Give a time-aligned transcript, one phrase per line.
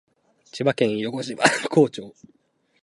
[0.45, 2.11] 千葉県横芝光町